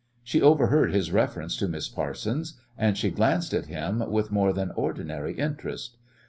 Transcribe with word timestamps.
She 0.23 0.41
overheard 0.41 0.91
his 0.95 1.11
reference 1.11 1.55
to 1.57 1.67
Miss 1.67 1.87
Parsons, 1.87 2.59
and 2.75 2.97
she 2.97 3.11
glanced 3.11 3.53
at 3.53 3.67
him 3.67 3.99
with 4.09 4.31
more 4.31 4.51
than 4.51 4.71
ordinary 4.71 5.35
interest. 5.35 5.95